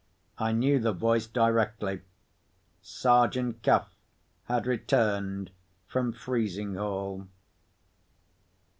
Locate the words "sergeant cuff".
2.81-3.87